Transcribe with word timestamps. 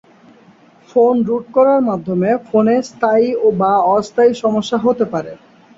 Phone 0.89 1.15
root 1.27 1.45
করার 1.53 1.81
মাধ্যমে 1.89 2.29
ফোনে 2.47 2.75
স্থায়ী 2.89 3.27
বা 3.59 3.71
অস্থায়ী 3.95 4.31
সমস্যা 4.43 4.77
হতে 4.77 5.05
পারে। 5.13 5.31